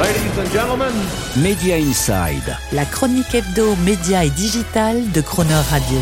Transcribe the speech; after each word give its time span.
Ladies 0.00 0.38
and 0.40 0.52
gentlemen. 0.52 0.92
Media 1.36 1.78
Inside. 1.78 2.56
La 2.72 2.84
chronique 2.84 3.32
hebdo, 3.32 3.76
média 3.84 4.24
et 4.24 4.30
digital 4.30 5.08
de 5.12 5.20
Croner 5.20 5.54
Radio. 5.70 5.98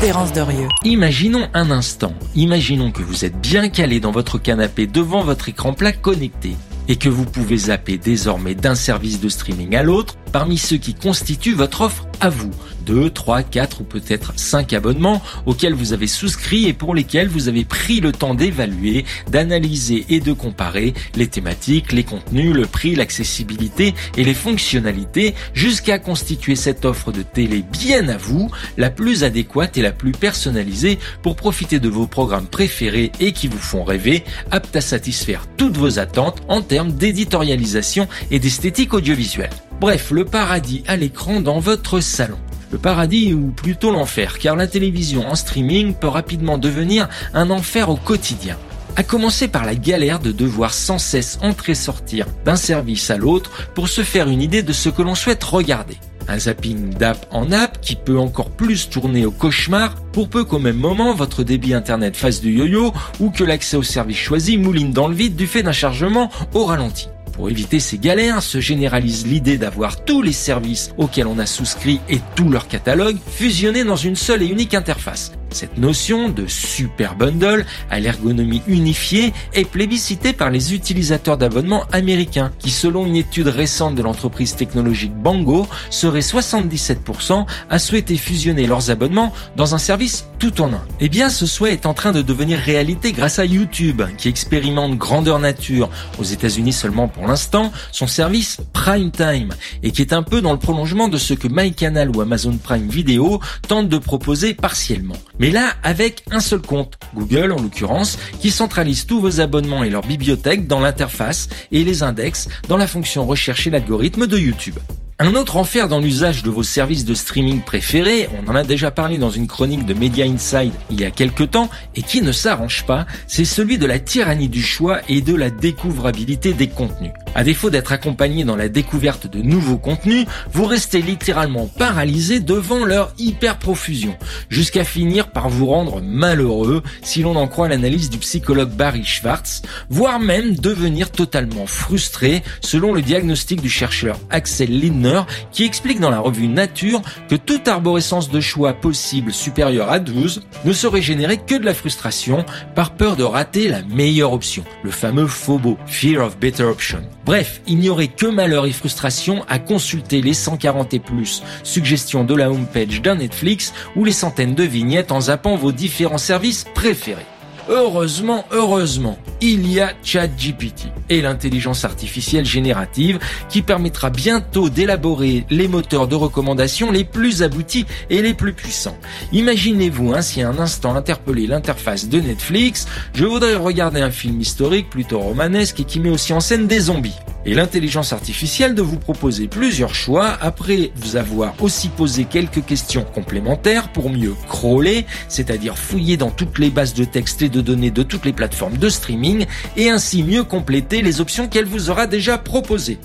Terence 0.00 0.32
Derieux. 0.32 0.68
Imaginons 0.84 1.48
un 1.52 1.72
instant, 1.72 2.12
imaginons 2.36 2.92
que 2.92 3.02
vous 3.02 3.24
êtes 3.24 3.36
bien 3.40 3.68
calé 3.68 3.98
dans 3.98 4.12
votre 4.12 4.38
canapé 4.38 4.86
devant 4.86 5.24
votre 5.24 5.48
écran 5.48 5.72
plat 5.72 5.92
connecté 5.92 6.56
et 6.86 6.94
que 6.94 7.08
vous 7.08 7.24
pouvez 7.24 7.56
zapper 7.56 7.98
désormais 7.98 8.54
d'un 8.54 8.76
service 8.76 9.20
de 9.20 9.28
streaming 9.28 9.74
à 9.74 9.82
l'autre 9.82 10.14
parmi 10.32 10.58
ceux 10.58 10.76
qui 10.76 10.94
constituent 10.94 11.54
votre 11.54 11.82
offre 11.82 12.06
à 12.20 12.28
vous. 12.28 12.50
2, 12.86 13.10
3, 13.10 13.42
4 13.42 13.80
ou 13.80 13.84
peut-être 13.84 14.32
5 14.36 14.72
abonnements 14.72 15.20
auxquels 15.44 15.74
vous 15.74 15.92
avez 15.92 16.06
souscrit 16.06 16.66
et 16.66 16.72
pour 16.72 16.94
lesquels 16.94 17.28
vous 17.28 17.48
avez 17.48 17.64
pris 17.64 18.00
le 18.00 18.12
temps 18.12 18.34
d'évaluer, 18.34 19.04
d'analyser 19.30 20.06
et 20.08 20.20
de 20.20 20.32
comparer 20.32 20.94
les 21.16 21.26
thématiques, 21.26 21.92
les 21.92 22.04
contenus, 22.04 22.54
le 22.54 22.66
prix, 22.66 22.94
l'accessibilité 22.94 23.94
et 24.16 24.24
les 24.24 24.34
fonctionnalités 24.34 25.34
jusqu'à 25.52 25.98
constituer 25.98 26.54
cette 26.54 26.84
offre 26.84 27.12
de 27.12 27.22
télé 27.22 27.64
bien 27.72 28.08
à 28.08 28.16
vous, 28.16 28.50
la 28.76 28.90
plus 28.90 29.24
adéquate 29.24 29.76
et 29.76 29.82
la 29.82 29.92
plus 29.92 30.12
personnalisée 30.12 30.98
pour 31.22 31.34
profiter 31.34 31.80
de 31.80 31.88
vos 31.88 32.06
programmes 32.06 32.46
préférés 32.46 33.10
et 33.18 33.32
qui 33.32 33.48
vous 33.48 33.58
font 33.58 33.82
rêver, 33.82 34.24
aptes 34.50 34.76
à 34.76 34.80
satisfaire 34.80 35.46
toutes 35.56 35.76
vos 35.76 35.98
attentes 35.98 36.42
en 36.48 36.62
termes 36.62 36.92
d'éditorialisation 36.92 38.06
et 38.30 38.38
d'esthétique 38.38 38.94
audiovisuelle. 38.94 39.50
Bref, 39.78 40.10
le 40.10 40.24
paradis 40.24 40.82
à 40.86 40.96
l'écran 40.96 41.40
dans 41.40 41.58
votre 41.58 42.00
salon. 42.00 42.38
Le 42.72 42.78
paradis 42.78 43.34
ou 43.34 43.50
plutôt 43.50 43.92
l'enfer, 43.92 44.38
car 44.38 44.56
la 44.56 44.66
télévision 44.66 45.28
en 45.28 45.34
streaming 45.34 45.92
peut 45.92 46.08
rapidement 46.08 46.56
devenir 46.56 47.10
un 47.34 47.50
enfer 47.50 47.90
au 47.90 47.96
quotidien. 47.96 48.56
À 48.96 49.02
commencer 49.02 49.48
par 49.48 49.66
la 49.66 49.74
galère 49.74 50.18
de 50.18 50.32
devoir 50.32 50.72
sans 50.72 50.98
cesse 50.98 51.38
entrer-sortir 51.42 52.26
d'un 52.46 52.56
service 52.56 53.10
à 53.10 53.18
l'autre 53.18 53.68
pour 53.74 53.88
se 53.88 54.02
faire 54.02 54.28
une 54.28 54.40
idée 54.40 54.62
de 54.62 54.72
ce 54.72 54.88
que 54.88 55.02
l'on 55.02 55.14
souhaite 55.14 55.44
regarder. 55.44 55.98
Un 56.26 56.38
zapping 56.38 56.94
d'app 56.94 57.26
en 57.30 57.52
app 57.52 57.78
qui 57.82 57.96
peut 57.96 58.18
encore 58.18 58.50
plus 58.50 58.88
tourner 58.88 59.26
au 59.26 59.30
cauchemar 59.30 59.94
pour 60.12 60.30
peu 60.30 60.44
qu'au 60.44 60.58
même 60.58 60.78
moment 60.78 61.14
votre 61.14 61.44
débit 61.44 61.74
internet 61.74 62.16
fasse 62.16 62.40
du 62.40 62.50
yo-yo 62.50 62.94
ou 63.20 63.28
que 63.30 63.44
l'accès 63.44 63.76
au 63.76 63.82
service 63.82 64.16
choisi 64.16 64.56
mouline 64.56 64.90
dans 64.90 65.06
le 65.06 65.14
vide 65.14 65.36
du 65.36 65.46
fait 65.46 65.62
d'un 65.62 65.72
chargement 65.72 66.30
au 66.54 66.64
ralenti. 66.64 67.08
Pour 67.36 67.50
éviter 67.50 67.80
ces 67.80 67.98
galères, 67.98 68.42
se 68.42 68.60
généralise 68.60 69.26
l'idée 69.26 69.58
d'avoir 69.58 70.02
tous 70.04 70.22
les 70.22 70.32
services 70.32 70.90
auxquels 70.96 71.26
on 71.26 71.38
a 71.38 71.44
souscrit 71.44 72.00
et 72.08 72.20
tout 72.34 72.48
leur 72.48 72.66
catalogue 72.66 73.18
fusionnés 73.30 73.84
dans 73.84 73.94
une 73.94 74.16
seule 74.16 74.42
et 74.42 74.46
unique 74.46 74.72
interface. 74.72 75.32
Cette 75.56 75.78
notion 75.78 76.28
de 76.28 76.46
super 76.46 77.16
bundle 77.16 77.64
à 77.90 77.98
l'ergonomie 77.98 78.60
unifiée 78.66 79.32
est 79.54 79.64
plébiscitée 79.64 80.34
par 80.34 80.50
les 80.50 80.74
utilisateurs 80.74 81.38
d'abonnements 81.38 81.84
américains 81.92 82.52
qui, 82.58 82.68
selon 82.68 83.06
une 83.06 83.16
étude 83.16 83.48
récente 83.48 83.94
de 83.94 84.02
l'entreprise 84.02 84.54
technologique 84.54 85.14
Bango, 85.14 85.66
seraient 85.88 86.20
77% 86.20 87.46
à 87.70 87.78
souhaiter 87.78 88.18
fusionner 88.18 88.66
leurs 88.66 88.90
abonnements 88.90 89.32
dans 89.56 89.74
un 89.74 89.78
service 89.78 90.26
tout 90.38 90.60
en 90.60 90.74
un. 90.74 90.84
Eh 91.00 91.08
bien, 91.08 91.30
ce 91.30 91.46
souhait 91.46 91.72
est 91.72 91.86
en 91.86 91.94
train 91.94 92.12
de 92.12 92.20
devenir 92.20 92.58
réalité 92.58 93.12
grâce 93.12 93.38
à 93.38 93.46
YouTube, 93.46 94.02
qui 94.18 94.28
expérimente 94.28 94.98
grandeur 94.98 95.38
nature 95.38 95.88
aux 96.18 96.24
États-Unis 96.24 96.74
seulement 96.74 97.08
pour 97.08 97.26
l'instant 97.26 97.72
son 97.92 98.06
service 98.06 98.58
Prime 98.74 99.10
Time 99.10 99.54
et 99.82 99.90
qui 99.90 100.02
est 100.02 100.12
un 100.12 100.22
peu 100.22 100.42
dans 100.42 100.52
le 100.52 100.58
prolongement 100.58 101.08
de 101.08 101.16
ce 101.16 101.32
que 101.32 101.48
MyCanal 101.48 102.14
ou 102.14 102.20
Amazon 102.20 102.58
Prime 102.62 102.88
Video 102.88 103.40
tentent 103.66 103.88
de 103.88 103.96
proposer 103.96 104.52
partiellement. 104.52 105.16
Mais 105.46 105.52
là, 105.52 105.74
avec 105.84 106.24
un 106.32 106.40
seul 106.40 106.60
compte, 106.60 106.98
Google 107.14 107.52
en 107.52 107.62
l'occurrence, 107.62 108.18
qui 108.40 108.50
centralise 108.50 109.06
tous 109.06 109.20
vos 109.20 109.40
abonnements 109.40 109.84
et 109.84 109.90
leur 109.90 110.02
bibliothèque 110.02 110.66
dans 110.66 110.80
l'interface 110.80 111.48
et 111.70 111.84
les 111.84 112.02
index 112.02 112.48
dans 112.66 112.76
la 112.76 112.88
fonction 112.88 113.24
rechercher 113.24 113.70
l'algorithme 113.70 114.26
de 114.26 114.36
YouTube. 114.36 114.74
Un 115.20 115.36
autre 115.36 115.56
enfer 115.56 115.86
dans 115.86 116.00
l'usage 116.00 116.42
de 116.42 116.50
vos 116.50 116.64
services 116.64 117.04
de 117.04 117.14
streaming 117.14 117.60
préférés, 117.60 118.28
on 118.42 118.50
en 118.50 118.56
a 118.56 118.64
déjà 118.64 118.90
parlé 118.90 119.18
dans 119.18 119.30
une 119.30 119.46
chronique 119.46 119.86
de 119.86 119.94
Media 119.94 120.24
Inside 120.24 120.72
il 120.90 121.00
y 121.00 121.04
a 121.04 121.12
quelques 121.12 121.52
temps, 121.52 121.70
et 121.94 122.02
qui 122.02 122.22
ne 122.22 122.32
s'arrange 122.32 122.84
pas, 122.84 123.06
c'est 123.28 123.44
celui 123.44 123.78
de 123.78 123.86
la 123.86 124.00
tyrannie 124.00 124.48
du 124.48 124.64
choix 124.64 124.98
et 125.08 125.20
de 125.20 125.36
la 125.36 125.50
découvrabilité 125.50 126.54
des 126.54 126.66
contenus. 126.66 127.12
À 127.36 127.44
défaut 127.44 127.68
d'être 127.68 127.92
accompagné 127.92 128.44
dans 128.44 128.56
la 128.56 128.70
découverte 128.70 129.26
de 129.26 129.42
nouveaux 129.42 129.76
contenus, 129.76 130.24
vous 130.54 130.64
restez 130.64 131.02
littéralement 131.02 131.66
paralysé 131.66 132.40
devant 132.40 132.86
leur 132.86 133.12
hyper 133.18 133.58
profusion, 133.58 134.16
jusqu'à 134.48 134.84
finir 134.84 135.30
par 135.30 135.50
vous 135.50 135.66
rendre 135.66 136.00
malheureux 136.00 136.82
si 137.02 137.20
l'on 137.20 137.36
en 137.36 137.46
croit 137.46 137.68
l'analyse 137.68 138.08
du 138.08 138.16
psychologue 138.16 138.70
Barry 138.70 139.04
Schwartz, 139.04 139.60
voire 139.90 140.18
même 140.18 140.56
devenir 140.56 141.10
totalement 141.10 141.66
frustré 141.66 142.42
selon 142.62 142.94
le 142.94 143.02
diagnostic 143.02 143.60
du 143.60 143.68
chercheur 143.68 144.18
Axel 144.30 144.80
Lindner 144.80 145.20
qui 145.52 145.64
explique 145.64 146.00
dans 146.00 146.08
la 146.08 146.20
revue 146.20 146.48
Nature 146.48 147.02
que 147.28 147.36
toute 147.36 147.68
arborescence 147.68 148.30
de 148.30 148.40
choix 148.40 148.72
possible 148.72 149.30
supérieure 149.30 149.90
à 149.90 149.98
12 149.98 150.40
ne 150.64 150.72
serait 150.72 151.02
générée 151.02 151.36
que 151.36 151.56
de 151.56 151.66
la 151.66 151.74
frustration 151.74 152.46
par 152.74 152.94
peur 152.94 153.14
de 153.14 153.24
rater 153.24 153.68
la 153.68 153.82
meilleure 153.82 154.32
option, 154.32 154.64
le 154.82 154.90
fameux 154.90 155.26
FOBO, 155.26 155.76
Fear 155.86 156.24
of 156.24 156.38
Better 156.38 156.64
Option. 156.64 157.02
Bref, 157.26 157.60
il 157.66 157.78
n'y 157.78 157.90
aurait 157.90 158.06
que 158.06 158.26
malheur 158.26 158.66
et 158.66 158.72
frustration 158.72 159.44
à 159.48 159.58
consulter 159.58 160.22
les 160.22 160.32
140 160.32 160.94
et 160.94 161.00
plus 161.00 161.42
suggestions 161.64 162.22
de 162.22 162.36
la 162.36 162.52
homepage 162.52 163.02
d'un 163.02 163.16
Netflix 163.16 163.74
ou 163.96 164.04
les 164.04 164.12
centaines 164.12 164.54
de 164.54 164.62
vignettes 164.62 165.10
en 165.10 165.22
zappant 165.22 165.56
vos 165.56 165.72
différents 165.72 166.18
services 166.18 166.64
préférés. 166.72 167.26
Heureusement, 167.68 168.44
heureusement, 168.52 169.18
il 169.40 169.70
y 169.70 169.80
a 169.80 169.92
ChatGPT 170.04 170.86
et 171.08 171.20
l'intelligence 171.20 171.84
artificielle 171.84 172.44
générative 172.44 173.18
qui 173.48 173.60
permettra 173.60 174.10
bientôt 174.10 174.68
d'élaborer 174.68 175.44
les 175.50 175.66
moteurs 175.66 176.06
de 176.06 176.14
recommandation 176.14 176.92
les 176.92 177.02
plus 177.04 177.42
aboutis 177.42 177.86
et 178.08 178.22
les 178.22 178.34
plus 178.34 178.52
puissants. 178.52 178.96
Imaginez-vous 179.32 180.14
ainsi 180.14 180.42
un 180.42 180.58
instant 180.60 180.94
interpeller 180.94 181.48
l'interface 181.48 182.08
de 182.08 182.20
Netflix, 182.20 182.86
je 183.14 183.24
voudrais 183.24 183.56
regarder 183.56 184.00
un 184.00 184.12
film 184.12 184.40
historique 184.40 184.88
plutôt 184.88 185.18
romanesque 185.18 185.80
et 185.80 185.84
qui 185.84 185.98
met 185.98 186.10
aussi 186.10 186.32
en 186.32 186.40
scène 186.40 186.68
des 186.68 186.80
zombies 186.80 187.16
et 187.46 187.54
l'intelligence 187.54 188.12
artificielle 188.12 188.74
de 188.74 188.82
vous 188.82 188.98
proposer 188.98 189.46
plusieurs 189.46 189.94
choix 189.94 190.36
après 190.40 190.90
vous 190.96 191.16
avoir 191.16 191.54
aussi 191.62 191.88
posé 191.88 192.24
quelques 192.24 192.64
questions 192.64 193.04
complémentaires 193.04 193.92
pour 193.92 194.10
mieux 194.10 194.34
crawler, 194.48 195.06
c'est-à-dire 195.28 195.78
fouiller 195.78 196.16
dans 196.16 196.30
toutes 196.30 196.58
les 196.58 196.70
bases 196.70 196.94
de 196.94 197.04
texte 197.04 197.42
et 197.42 197.48
de 197.48 197.60
données 197.60 197.92
de 197.92 198.02
toutes 198.02 198.26
les 198.26 198.32
plateformes 198.32 198.76
de 198.76 198.88
streaming 198.88 199.46
et 199.76 199.88
ainsi 199.88 200.24
mieux 200.24 200.42
compléter 200.42 201.02
les 201.02 201.20
options 201.20 201.48
qu'elle 201.48 201.66
vous 201.66 201.88
aura 201.88 202.06
déjà 202.06 202.36
proposées. 202.36 202.98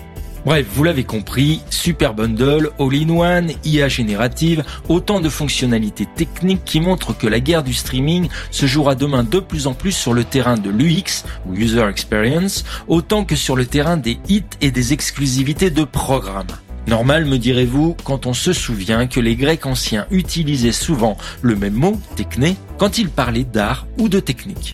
Bref, 0.44 0.66
vous 0.74 0.84
l'avez 0.84 1.04
compris, 1.04 1.62
Super 1.70 2.16
Bundle, 2.16 2.72
All-in-One, 2.80 3.52
IA 3.64 3.88
générative, 3.88 4.64
autant 4.90 5.20
de 5.20 5.30
fonctionnalités 5.30 6.08
techniques 6.16 6.66
qui 6.66 6.80
montrent 6.80 7.16
que 7.16 7.28
la 7.28 7.40
guerre 7.40 7.62
du 7.62 7.76
streaming 7.76 8.28
se 8.50 8.66
jouera 8.66 8.96
demain 8.96 9.24
de 9.24 9.40
plus 9.40 9.68
en 9.68 9.76
plus 9.76 9.92
sur 9.92 10.16
le 10.16 10.24
terrain 10.24 10.58
de 10.58 10.72
l'UX 10.72 11.26
ou 11.46 11.54
User 11.54 11.86
Experience, 11.88 12.64
autant 12.88 13.24
que 13.24 13.36
sur 13.36 13.56
le 13.56 13.68
terrain 13.68 13.98
des 13.98 14.18
hits 14.30 14.44
et 14.62 14.72
des 14.72 14.94
exclusivités 14.94 15.70
de 15.70 15.84
programmes. 15.84 16.48
Normal, 16.88 17.26
me 17.26 17.38
direz-vous, 17.38 17.96
quand 18.04 18.26
on 18.26 18.34
se 18.34 18.52
souvient 18.52 19.06
que 19.06 19.20
les 19.20 19.36
Grecs 19.36 19.68
anciens 19.68 20.08
utilisaient 20.10 20.72
souvent 20.72 21.18
le 21.44 21.56
même 21.56 21.76
mot, 21.76 22.02
techné, 22.16 22.56
quand 22.80 22.98
ils 22.98 23.10
parlaient 23.10 23.44
d'art 23.44 23.86
ou 24.00 24.10
de 24.10 24.20
technique. 24.20 24.74